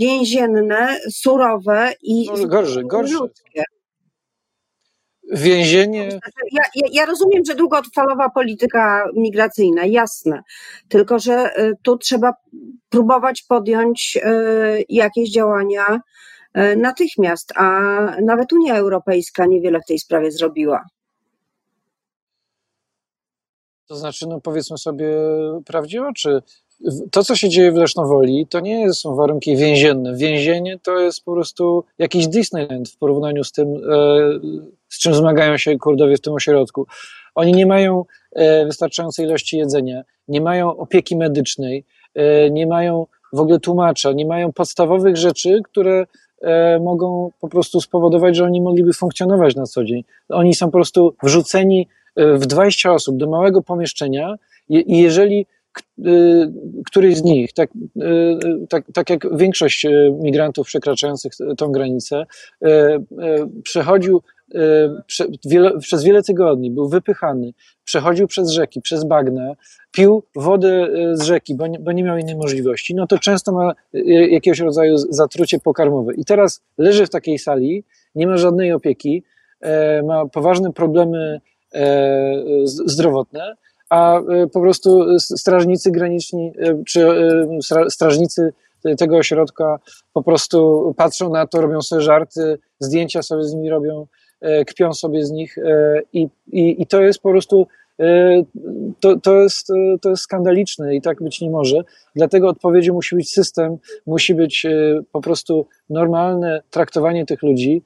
więzienne, 0.00 1.00
surowe 1.10 1.92
i 2.02 2.26
no, 2.26 2.46
gorsze. 2.46 2.82
Więzienie. 5.32 6.08
Ja, 6.52 6.62
ja, 6.74 6.88
ja, 6.92 7.06
rozumiem, 7.06 7.44
że 7.44 7.54
długotrwalowa 7.54 8.30
polityka 8.30 9.04
migracyjna, 9.16 9.84
jasne. 9.84 10.42
Tylko, 10.88 11.18
że 11.18 11.50
tu 11.82 11.98
trzeba 11.98 12.32
próbować 12.88 13.42
podjąć 13.42 14.18
jakieś 14.88 15.30
działania 15.30 16.00
natychmiast, 16.76 17.52
a 17.56 17.80
nawet 18.22 18.52
Unia 18.52 18.76
Europejska 18.76 19.46
niewiele 19.46 19.80
w 19.80 19.86
tej 19.86 19.98
sprawie 19.98 20.30
zrobiła. 20.30 20.84
To 23.86 23.96
znaczy, 23.96 24.26
no 24.26 24.40
powiedzmy 24.40 24.78
sobie 24.78 25.06
prawdzie 25.66 26.06
oczy, 26.06 26.42
to, 27.10 27.24
co 27.24 27.36
się 27.36 27.48
dzieje 27.48 27.72
w 27.72 27.74
Lesznowoli, 27.74 28.46
to 28.46 28.60
nie 28.60 28.92
są 28.92 29.14
warunki 29.14 29.56
więzienne. 29.56 30.16
Więzienie 30.16 30.78
to 30.78 30.98
jest 30.98 31.24
po 31.24 31.32
prostu 31.32 31.84
jakiś 31.98 32.28
Disneyland 32.28 32.88
w 32.88 32.96
porównaniu 32.96 33.44
z 33.44 33.52
tym, 33.52 33.68
e, 33.68 33.78
z 34.88 34.98
czym 34.98 35.14
zmagają 35.14 35.58
się 35.58 35.78
Kurdowie 35.78 36.16
w 36.16 36.20
tym 36.20 36.34
ośrodku. 36.34 36.86
Oni 37.34 37.52
nie 37.52 37.66
mają 37.66 38.04
e, 38.32 38.66
wystarczającej 38.66 39.26
ilości 39.26 39.58
jedzenia, 39.58 40.02
nie 40.28 40.40
mają 40.40 40.76
opieki 40.76 41.16
medycznej, 41.16 41.84
nie 42.50 42.66
mają 42.66 43.06
w 43.32 43.40
ogóle 43.40 43.60
tłumacza, 43.60 44.12
nie 44.12 44.26
mają 44.26 44.52
podstawowych 44.52 45.16
rzeczy, 45.16 45.60
które 45.64 46.04
E, 46.04 46.27
mogą 46.80 47.30
po 47.40 47.48
prostu 47.48 47.80
spowodować, 47.80 48.36
że 48.36 48.44
oni 48.44 48.60
mogliby 48.60 48.92
funkcjonować 48.92 49.56
na 49.56 49.66
co 49.66 49.84
dzień. 49.84 50.04
Oni 50.28 50.54
są 50.54 50.66
po 50.66 50.72
prostu 50.72 51.14
wrzuceni 51.22 51.88
e, 52.16 52.34
w 52.34 52.46
20 52.46 52.92
osób 52.92 53.16
do 53.16 53.30
małego 53.30 53.62
pomieszczenia 53.62 54.34
i 54.68 54.98
jeżeli 54.98 55.46
e, 55.98 56.10
któryś 56.86 57.16
z 57.16 57.22
nich, 57.22 57.52
tak, 57.52 57.70
tak, 58.68 58.84
tak 58.94 59.10
jak 59.10 59.36
większość 59.36 59.86
migrantów 60.20 60.66
przekraczających 60.66 61.32
tą 61.56 61.72
granicę, 61.72 62.24
przechodził 63.62 64.22
przez 65.80 66.04
wiele 66.04 66.22
tygodni, 66.22 66.70
był 66.70 66.88
wypychany, 66.88 67.52
przechodził 67.84 68.26
przez 68.26 68.50
rzeki, 68.50 68.80
przez 68.80 69.04
bagna, 69.04 69.52
pił 69.92 70.22
wodę 70.36 70.68
e, 70.68 71.16
z 71.16 71.22
rzeki, 71.22 71.54
bo 71.80 71.92
nie, 71.92 72.02
miał 72.02 72.18
innej 72.18 72.36
możliwości, 72.36 72.94
no 72.94 73.06
to 73.06 73.18
często 73.18 73.52
ma 73.52 73.72
e, 73.94 74.00
jakiegoś 74.28 74.60
rodzaju 74.60 74.96
zatrucie 74.96 75.58
pokarmowe. 75.58 76.14
I 76.14 76.24
teraz 76.24 76.60
leży 76.78 77.06
w 77.06 77.10
takiej 77.10 77.38
sali, 77.38 77.84
nie 78.14 78.26
ma 78.26 78.36
żadnej 78.36 78.72
opieki, 78.72 79.22
ma 80.04 80.26
poważne 80.26 80.72
problemy 80.72 81.40
zdrowotne, 82.64 83.54
a 83.90 84.20
po 84.52 84.60
prostu 84.60 85.18
strażnicy 85.18 85.90
graniczni 85.90 86.52
czy 86.86 87.06
strażnicy 87.88 88.52
tego 88.98 89.16
ośrodka 89.16 89.78
po 90.12 90.22
prostu 90.22 90.94
patrzą 90.96 91.30
na 91.30 91.46
to, 91.46 91.60
robią 91.60 91.82
sobie 91.82 92.02
żarty, 92.02 92.58
zdjęcia 92.80 93.22
sobie 93.22 93.44
z 93.44 93.54
nimi 93.54 93.70
robią, 93.70 94.06
kpią 94.66 94.92
sobie 94.92 95.26
z 95.26 95.30
nich 95.30 95.56
i, 96.12 96.28
i, 96.52 96.82
i 96.82 96.86
to 96.86 97.00
jest 97.00 97.20
po 97.20 97.30
prostu 97.30 97.66
E, 98.00 98.42
to, 99.00 99.20
to, 99.20 99.42
jest, 99.42 99.70
e, 99.70 99.98
to 100.00 100.10
jest 100.10 100.22
skandaliczne 100.22 100.94
i 100.94 101.00
tak 101.00 101.22
być 101.22 101.40
nie 101.40 101.50
może. 101.50 101.84
Dlatego 102.16 102.48
odpowiedzią 102.48 102.94
musi 102.94 103.16
być 103.16 103.32
system, 103.32 103.76
musi 104.06 104.34
być 104.34 104.66
e, 104.66 104.70
po 105.12 105.20
prostu 105.20 105.66
normalne 105.90 106.62
traktowanie 106.70 107.26
tych 107.26 107.42
ludzi, 107.42 107.82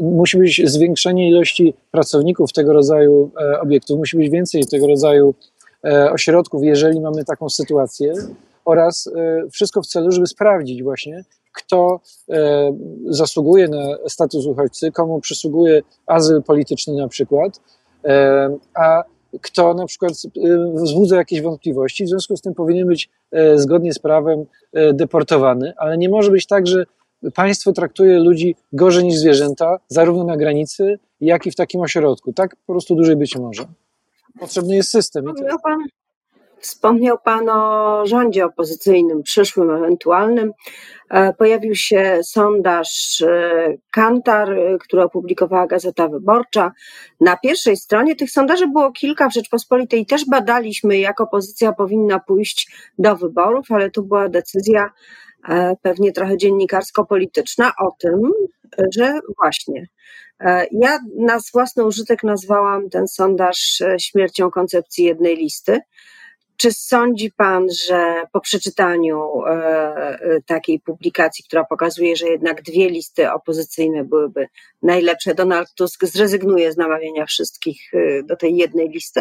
musi 0.00 0.38
być 0.38 0.70
zwiększenie 0.70 1.30
ilości 1.30 1.74
pracowników 1.90 2.52
tego 2.52 2.72
rodzaju 2.72 3.30
obiektów, 3.60 3.98
musi 3.98 4.16
być 4.16 4.30
więcej 4.30 4.66
tego 4.66 4.86
rodzaju 4.86 5.34
ośrodków, 6.12 6.64
jeżeli 6.64 7.00
mamy 7.00 7.24
taką 7.24 7.48
sytuację, 7.48 8.12
oraz 8.64 9.10
wszystko 9.52 9.82
w 9.82 9.86
celu, 9.86 10.12
żeby 10.12 10.26
sprawdzić 10.26 10.82
właśnie, 10.82 11.24
kto 11.52 12.00
zasługuje 13.06 13.68
na 13.68 14.08
status 14.08 14.46
uchodźcy, 14.46 14.92
komu 14.92 15.20
przysługuje 15.20 15.82
azyl 16.06 16.42
polityczny 16.42 16.94
na 16.94 17.08
przykład, 17.08 17.60
a 18.74 19.04
kto 19.40 19.74
na 19.74 19.86
przykład 19.86 20.12
wzbudza 20.74 21.16
jakieś 21.16 21.40
wątpliwości, 21.42 22.04
w 22.04 22.08
związku 22.08 22.36
z 22.36 22.40
tym 22.40 22.54
powinien 22.54 22.88
być 22.88 23.10
e, 23.32 23.58
zgodnie 23.58 23.92
z 23.92 23.98
prawem 23.98 24.44
e, 24.72 24.92
deportowany, 24.92 25.72
ale 25.76 25.98
nie 25.98 26.08
może 26.08 26.30
być 26.30 26.46
tak, 26.46 26.66
że 26.66 26.84
państwo 27.34 27.72
traktuje 27.72 28.18
ludzi 28.18 28.56
gorzej 28.72 29.04
niż 29.04 29.16
zwierzęta, 29.16 29.78
zarówno 29.88 30.24
na 30.24 30.36
granicy, 30.36 30.98
jak 31.20 31.46
i 31.46 31.50
w 31.50 31.56
takim 31.56 31.80
ośrodku. 31.80 32.32
Tak 32.32 32.56
po 32.56 32.72
prostu 32.72 32.94
dłużej 32.94 33.16
być 33.16 33.36
może. 33.36 33.64
Potrzebny 34.40 34.76
jest 34.76 34.90
system. 34.90 35.24
Pan, 35.62 35.78
Wspomniał 36.60 37.18
Pan 37.24 37.48
o 37.48 38.06
rządzie 38.06 38.44
opozycyjnym, 38.44 39.22
przyszłym, 39.22 39.70
ewentualnym. 39.70 40.52
E, 41.10 41.32
pojawił 41.32 41.74
się 41.74 42.20
sondaż 42.22 43.20
e, 43.26 43.74
Kantar, 43.90 44.52
e, 44.52 44.78
który 44.78 45.02
opublikowała 45.02 45.66
Gazeta 45.66 46.08
Wyborcza. 46.08 46.72
Na 47.20 47.36
pierwszej 47.36 47.76
stronie 47.76 48.16
tych 48.16 48.30
sondaży 48.30 48.66
było 48.66 48.92
kilka 48.92 49.28
w 49.28 49.34
Rzeczpospolitej. 49.34 50.06
Też 50.06 50.24
badaliśmy, 50.26 50.98
jak 50.98 51.20
opozycja 51.20 51.72
powinna 51.72 52.18
pójść 52.18 52.72
do 52.98 53.16
wyborów, 53.16 53.66
ale 53.70 53.90
tu 53.90 54.02
była 54.02 54.28
decyzja 54.28 54.90
pewnie 55.82 56.12
trochę 56.12 56.36
dziennikarsko-polityczna 56.36 57.72
o 57.78 57.90
tym, 57.98 58.20
że 58.94 59.20
właśnie 59.36 59.86
ja 60.72 60.98
na 61.18 61.38
własny 61.52 61.84
użytek 61.84 62.24
nazwałam 62.24 62.90
ten 62.90 63.08
sondaż 63.08 63.82
śmiercią 63.98 64.50
koncepcji 64.50 65.04
jednej 65.04 65.36
listy. 65.36 65.80
Czy 66.60 66.72
sądzi 66.72 67.32
Pan, 67.32 67.66
że 67.86 68.22
po 68.32 68.40
przeczytaniu 68.40 69.44
e, 69.46 69.50
e, 69.50 70.40
takiej 70.46 70.80
publikacji, 70.80 71.44
która 71.44 71.64
pokazuje, 71.64 72.16
że 72.16 72.26
jednak 72.26 72.62
dwie 72.62 72.90
listy 72.90 73.32
opozycyjne 73.32 74.04
byłyby 74.04 74.46
najlepsze, 74.82 75.34
Donald 75.34 75.74
Tusk 75.74 76.04
zrezygnuje 76.04 76.72
z 76.72 76.76
namawiania 76.76 77.26
wszystkich 77.26 77.94
e, 77.94 78.22
do 78.22 78.36
tej 78.36 78.56
jednej 78.56 78.88
listy? 78.88 79.20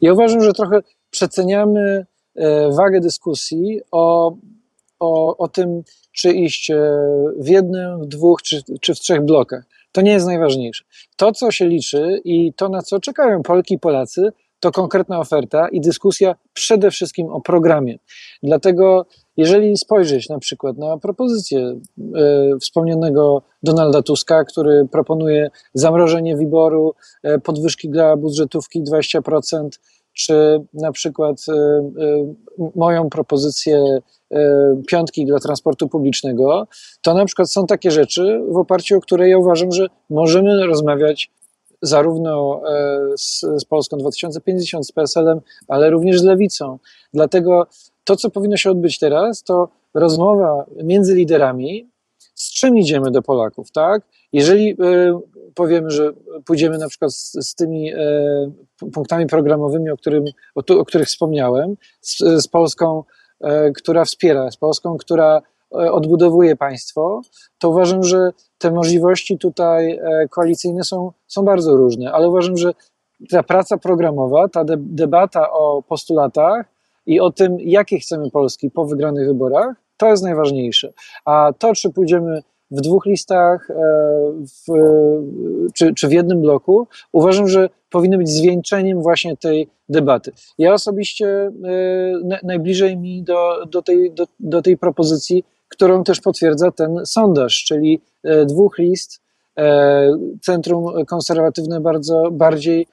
Ja 0.00 0.12
uważam, 0.12 0.42
że 0.42 0.52
trochę 0.52 0.80
przeceniamy 1.10 2.06
wagę 2.76 3.00
dyskusji 3.00 3.80
o, 3.90 4.36
o, 4.98 5.36
o 5.36 5.48
tym, 5.48 5.82
czy 6.12 6.32
iść 6.32 6.72
w 7.38 7.48
jednym, 7.48 8.02
w 8.02 8.06
dwóch 8.06 8.42
czy, 8.42 8.62
czy 8.80 8.94
w 8.94 9.00
trzech 9.00 9.24
blokach. 9.24 9.64
To 9.92 10.00
nie 10.00 10.12
jest 10.12 10.26
najważniejsze. 10.26 10.84
To, 11.16 11.32
co 11.32 11.50
się 11.50 11.66
liczy 11.66 12.20
i 12.24 12.52
to, 12.52 12.68
na 12.68 12.82
co 12.82 13.00
czekają 13.00 13.42
Polki 13.42 13.74
i 13.74 13.78
Polacy, 13.78 14.32
to 14.60 14.70
konkretna 14.70 15.20
oferta 15.20 15.68
i 15.68 15.80
dyskusja 15.80 16.34
przede 16.52 16.90
wszystkim 16.90 17.28
o 17.28 17.40
programie. 17.40 17.98
Dlatego, 18.42 19.06
jeżeli 19.36 19.76
spojrzeć 19.76 20.28
na 20.28 20.38
przykład 20.38 20.78
na 20.78 20.98
propozycję 20.98 21.60
e, 21.60 22.58
wspomnianego 22.60 23.42
Donalda 23.62 24.02
Tuska, 24.02 24.44
który 24.44 24.88
proponuje 24.92 25.50
zamrożenie 25.74 26.36
wyboru, 26.36 26.94
e, 27.22 27.38
podwyżki 27.38 27.88
dla 27.88 28.16
budżetówki 28.16 28.82
20%, 28.82 29.68
czy 30.12 30.60
na 30.74 30.92
przykład 30.92 31.36
e, 31.48 31.52
e, 31.52 32.34
moją 32.76 33.10
propozycję 33.10 33.98
piątki 34.88 35.26
dla 35.26 35.38
transportu 35.38 35.88
publicznego, 35.88 36.68
to 37.02 37.14
na 37.14 37.24
przykład 37.24 37.52
są 37.52 37.66
takie 37.66 37.90
rzeczy, 37.90 38.40
w 38.48 38.56
oparciu 38.56 38.96
o 38.96 39.00
które 39.00 39.28
ja 39.28 39.38
uważam, 39.38 39.72
że 39.72 39.86
możemy 40.10 40.66
rozmawiać 40.66 41.30
zarówno 41.82 42.62
e, 42.68 42.98
z, 43.16 43.40
z 43.40 43.64
Polską 43.64 43.96
2050, 43.96 44.86
z 44.86 44.92
PSL-em, 44.92 45.40
ale 45.68 45.90
również 45.90 46.20
z 46.20 46.24
Lewicą. 46.24 46.78
Dlatego 47.14 47.66
to, 48.04 48.16
co 48.16 48.30
powinno 48.30 48.56
się 48.56 48.70
odbyć 48.70 48.98
teraz, 48.98 49.42
to 49.42 49.68
rozmowa 49.94 50.64
między 50.84 51.14
liderami, 51.14 51.90
z 52.34 52.52
czym 52.52 52.78
idziemy 52.78 53.10
do 53.10 53.22
Polaków, 53.22 53.72
tak? 53.72 54.02
Jeżeli 54.32 54.70
y, 54.70 54.76
powiemy, 55.54 55.90
że 55.90 56.12
pójdziemy 56.44 56.78
na 56.78 56.88
przykład 56.88 57.12
z, 57.12 57.32
z 57.32 57.54
tymi 57.54 57.94
y, 57.94 57.98
punktami 58.92 59.26
programowymi, 59.26 59.90
o, 59.90 59.96
którym, 59.96 60.24
o, 60.54 60.62
tu, 60.62 60.80
o 60.80 60.84
których 60.84 61.08
wspomniałem, 61.08 61.76
z, 62.00 62.18
z 62.18 62.48
Polską, 62.48 63.04
która 63.76 64.04
wspiera, 64.04 64.50
z 64.50 64.56
Polską, 64.56 64.96
która 64.96 65.42
E, 65.74 65.92
odbudowuje 65.92 66.56
państwo, 66.56 67.22
to 67.58 67.68
uważam, 67.68 68.02
że 68.02 68.30
te 68.60 68.70
możliwości 68.70 69.38
tutaj 69.38 69.90
e, 69.90 70.28
koalicyjne 70.28 70.84
są, 70.84 71.12
są 71.26 71.44
bardzo 71.44 71.76
różne, 71.76 72.12
ale 72.12 72.28
uważam, 72.28 72.56
że 72.56 72.72
ta 73.30 73.42
praca 73.42 73.76
programowa, 73.76 74.48
ta 74.48 74.64
debata 74.78 75.52
o 75.52 75.82
postulatach 75.82 76.66
i 77.06 77.20
o 77.20 77.30
tym, 77.30 77.56
jakie 77.60 77.98
chcemy 77.98 78.30
Polski 78.30 78.70
po 78.70 78.84
wygranych 78.84 79.26
wyborach, 79.26 79.76
to 79.96 80.06
jest 80.06 80.22
najważniejsze. 80.22 80.92
A 81.24 81.52
to, 81.58 81.74
czy 81.74 81.90
pójdziemy 81.90 82.42
w 82.70 82.80
dwóch 82.80 83.06
listach, 83.06 83.70
e, 83.70 83.74
w, 84.42 84.72
czy, 85.74 85.94
czy 85.94 86.08
w 86.08 86.12
jednym 86.12 86.40
bloku, 86.40 86.86
uważam, 87.12 87.48
że 87.48 87.68
powinny 87.90 88.18
być 88.18 88.28
zwieńczeniem 88.28 89.02
właśnie 89.02 89.36
tej 89.36 89.68
debaty. 89.88 90.32
Ja 90.58 90.72
osobiście 90.72 91.28
e, 91.28 91.50
najbliżej 92.42 92.96
mi 92.96 93.22
do, 93.22 93.66
do, 93.66 93.82
tej, 93.82 94.12
do, 94.12 94.26
do 94.40 94.62
tej 94.62 94.76
propozycji, 94.78 95.44
którą 95.80 96.04
też 96.04 96.20
potwierdza 96.20 96.70
ten 96.70 97.06
sondaż, 97.06 97.64
czyli 97.64 98.00
e, 98.24 98.46
dwóch 98.46 98.78
list, 98.78 99.20
centrum 100.42 101.04
konserwatywne 101.04 101.80
bardzo 101.80 102.30
bardziej 102.30 102.86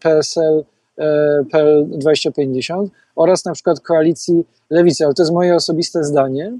PSL 0.00 0.64
PL 1.52 1.86
2050 1.88 2.90
oraz 3.16 3.44
na 3.44 3.52
przykład 3.52 3.80
koalicji 3.80 4.44
lewicy, 4.70 5.04
ale 5.04 5.14
to 5.14 5.22
jest 5.22 5.32
moje 5.32 5.54
osobiste 5.54 6.04
zdanie, 6.04 6.52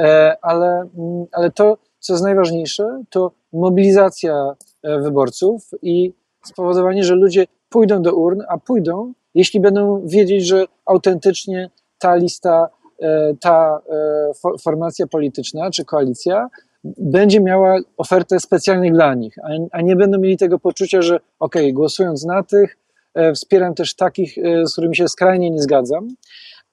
E, 0.00 0.36
ale, 0.42 0.88
mm, 0.98 1.26
ale 1.32 1.50
to, 1.50 1.76
co 1.98 2.12
jest 2.12 2.24
najważniejsze, 2.24 3.02
to 3.10 3.32
mobilizacja 3.52 4.54
e, 4.82 4.98
wyborców 4.98 5.70
i 5.82 6.12
spowodowanie, 6.44 7.04
że 7.04 7.14
ludzie 7.14 7.46
pójdą 7.68 8.02
do 8.02 8.14
urn, 8.14 8.42
a 8.48 8.58
pójdą, 8.58 9.12
jeśli 9.34 9.60
będą 9.60 10.06
wiedzieć, 10.06 10.46
że 10.46 10.64
autentycznie 10.86 11.70
ta 11.98 12.14
lista, 12.14 12.68
e, 12.68 12.79
ta 13.40 13.80
formacja 14.62 15.06
polityczna 15.06 15.70
czy 15.70 15.84
koalicja 15.84 16.48
będzie 16.84 17.40
miała 17.40 17.78
ofertę 17.96 18.40
specjalnie 18.40 18.92
dla 18.92 19.14
nich, 19.14 19.34
a 19.72 19.80
nie 19.80 19.96
będą 19.96 20.18
mieli 20.18 20.36
tego 20.36 20.58
poczucia, 20.58 21.02
że 21.02 21.20
ok, 21.38 21.54
głosując 21.72 22.24
na 22.24 22.42
tych, 22.42 22.76
wspieram 23.34 23.74
też 23.74 23.94
takich, 23.94 24.34
z 24.64 24.72
którymi 24.72 24.96
się 24.96 25.08
skrajnie 25.08 25.50
nie 25.50 25.62
zgadzam. 25.62 26.08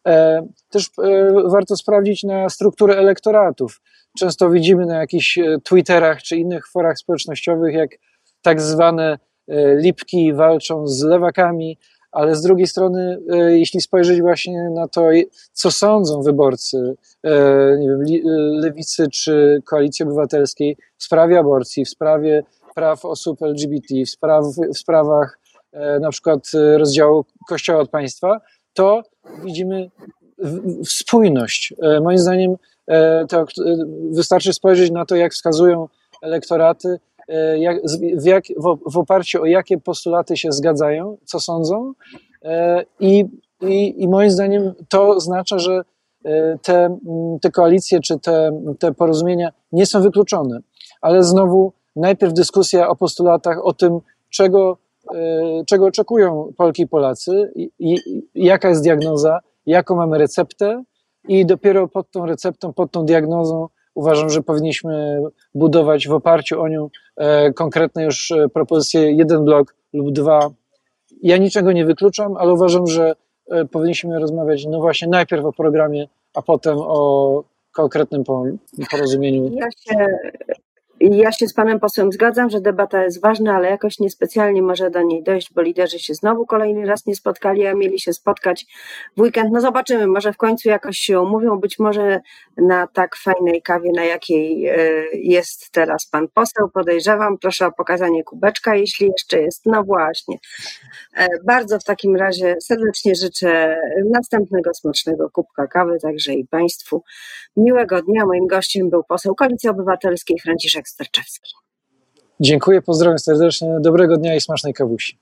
E, 0.08 0.48
też 0.70 0.90
e, 1.04 1.34
warto 1.50 1.76
sprawdzić 1.76 2.24
na 2.24 2.50
strukturę 2.50 2.98
elektoratów. 2.98 3.82
Często 4.20 4.50
widzimy 4.50 4.86
na 4.86 4.98
jakichś 4.98 5.38
e, 5.38 5.58
Twitterach 5.64 6.24
czy 6.24 6.38
innych 6.38 6.68
forach 6.68 6.98
społecznościowych, 6.98 7.76
jak 7.76 7.90
tak 8.42 8.62
zwane 8.62 9.20
lipki 9.76 10.34
walczą 10.34 10.88
z 10.88 11.04
lewakami, 11.04 11.78
ale 12.18 12.36
z 12.36 12.42
drugiej 12.42 12.68
strony, 12.68 13.20
jeśli 13.48 13.82
spojrzeć 13.82 14.22
właśnie 14.22 14.70
na 14.70 14.88
to, 14.88 15.10
co 15.54 15.72
sądzą 15.72 16.22
wyborcy 16.22 16.96
nie 17.80 17.88
wiem, 17.88 18.04
lewicy 18.62 19.08
czy 19.10 19.62
koalicji 19.66 20.06
obywatelskiej 20.06 20.78
w 20.98 21.04
sprawie 21.04 21.40
aborcji, 21.40 21.86
w 21.86 21.90
sprawie 21.90 22.44
praw 22.76 23.06
osób 23.06 23.42
LGBT, 23.42 23.96
w, 24.06 24.10
spraw, 24.10 24.46
w 24.74 24.78
sprawach 24.78 25.40
na 26.02 26.10
przykład 26.10 26.52
rozdziału 26.78 27.26
Kościoła 27.48 27.80
od 27.80 27.90
państwa, 27.90 28.42
to 28.74 29.02
widzimy 29.44 29.90
spójność. 30.86 31.74
E, 31.82 32.00
moim 32.00 32.18
zdaniem 32.18 32.56
e, 32.88 33.26
to 33.26 33.46
wystarczy 34.12 34.54
spojrzeć 34.54 34.92
na 34.92 35.06
to, 35.06 35.16
jak 35.16 35.34
wskazują 35.34 35.88
elektoraty, 36.22 36.88
e, 36.90 37.17
jak, 37.58 37.78
w, 38.22 38.26
jak, 38.26 38.44
w, 38.86 38.98
oparciu 38.98 39.42
o 39.42 39.46
jakie 39.46 39.78
postulaty 39.78 40.38
się 40.38 40.52
zgadzają, 40.52 41.18
co 41.26 41.40
sądzą. 41.40 41.94
I, 43.00 43.26
i, 43.62 44.04
i 44.04 44.08
moim 44.08 44.32
zdaniem 44.32 44.74
to 44.90 45.10
oznacza, 45.10 45.60
że 45.60 45.82
te, 46.62 46.98
te 47.42 47.52
koalicje 47.52 48.00
czy 48.00 48.20
te, 48.20 48.62
te 48.80 48.94
porozumienia 48.94 49.50
nie 49.72 49.86
są 49.86 50.02
wykluczone. 50.02 50.60
Ale 51.02 51.24
znowu 51.24 51.74
najpierw 51.96 52.34
dyskusja 52.34 52.90
o 52.90 52.96
postulatach, 52.96 53.66
o 53.66 53.74
tym, 53.74 54.00
czego 54.30 54.78
E, 55.16 55.66
czego 55.66 55.86
oczekują 55.86 56.54
Polki 56.58 56.84
i 56.84 56.88
Polacy, 56.88 57.52
i, 57.80 57.98
jaka 58.36 58.70
jest 58.70 58.84
diagnoza, 58.84 59.40
jaką 59.66 59.96
mamy 59.96 60.18
receptę 60.18 60.84
i 61.28 61.46
dopiero 61.46 61.88
pod 61.88 62.12
tą 62.12 62.26
receptą, 62.26 62.74
pod 62.74 62.92
tą 62.92 63.06
diagnozą 63.06 63.68
uważam, 63.98 64.30
że 64.30 64.44
powinniśmy 64.44 65.22
budować 65.56 66.08
w 66.08 66.14
oparciu 66.14 66.62
o 66.62 66.68
nią 66.68 66.90
e, 67.18 67.54
konkretne 67.54 68.04
już 68.04 68.32
e, 68.32 68.50
propozycje, 68.50 69.12
jeden 69.12 69.46
blok 69.46 69.76
lub 69.94 70.12
dwa. 70.12 70.50
Ja 71.24 71.38
niczego 71.38 71.72
nie 71.72 71.86
wykluczam, 71.86 72.38
ale 72.38 72.54
uważam, 72.54 72.88
że 72.88 73.16
powinniśmy 73.72 74.20
rozmawiać 74.20 74.66
no 74.66 74.80
właśnie 74.80 75.08
najpierw 75.08 75.46
o 75.46 75.54
programie, 75.54 76.08
a 76.34 76.42
potem 76.42 76.78
o 76.78 77.44
konkretnym 77.72 78.24
porozumieniu. 78.92 79.52
Ja 79.54 79.72
się 79.72 80.08
ja 81.00 81.32
się 81.32 81.48
z 81.48 81.54
panem 81.54 81.80
posłem 81.80 82.12
zgadzam, 82.12 82.50
że 82.50 82.62
debata 82.62 83.04
jest 83.04 83.22
ważna, 83.22 83.56
ale 83.56 83.70
jakoś 83.70 84.00
niespecjalnie 84.00 84.62
może 84.62 84.90
do 84.90 85.02
niej 85.02 85.24
dojść, 85.24 85.54
bo 85.54 85.62
liderzy 85.62 86.00
się 86.00 86.14
znowu 86.14 86.46
kolejny 86.46 86.86
raz 86.86 87.06
nie 87.06 87.16
spotkali, 87.16 87.68
a 87.68 87.74
mieli 87.74 88.00
się 88.00 88.14
spotkać 88.14 88.66
w 89.18 89.22
weekend. 89.22 89.52
No 89.52 89.62
zobaczymy, 89.62 90.08
może 90.08 90.34
w 90.34 90.38
końcu 90.38 90.70
jakoś 90.70 90.98
się 90.98 91.22
umówią, 91.22 91.60
być 91.60 91.80
może 91.80 92.20
na 92.58 92.88
tak 92.88 93.16
fajnej 93.16 93.62
kawie, 93.62 93.92
na 93.96 94.04
jakiej 94.04 94.68
e, 94.68 94.78
jest 95.14 95.72
teraz 95.72 96.08
pan 96.08 96.28
poseł, 96.34 96.70
podejrzewam. 96.70 97.38
Proszę 97.38 97.66
o 97.66 97.72
pokazanie 97.72 98.24
kubeczka, 98.24 98.76
jeśli 98.76 99.08
jeszcze 99.08 99.42
jest. 99.42 99.66
No 99.66 99.84
właśnie. 99.84 100.38
E, 101.18 101.28
bardzo 101.46 101.80
w 101.80 101.84
takim 101.84 102.16
razie 102.16 102.56
serdecznie 102.62 103.16
życzę 103.16 103.78
następnego 104.14 104.74
smacznego 104.74 105.30
kubka 105.30 105.68
kawy, 105.68 105.98
także 106.02 106.34
i 106.34 106.48
państwu 106.48 107.04
miłego 107.58 108.02
dnia. 108.02 108.26
Moim 108.26 108.48
gościem 108.48 108.90
był 108.90 109.04
poseł 109.04 109.36
Koalicji 109.36 109.70
Obywatelskiej 109.70 110.40
Franciszek 110.40 110.87
Sterczewski. 110.88 111.54
Dziękuję, 112.40 112.82
pozdrawiam 112.82 113.20
serdecznie, 113.20 113.78
dobrego 113.82 114.18
dnia 114.18 114.36
i 114.36 114.42
smacznej 114.42 114.74
kawusi. 114.74 115.20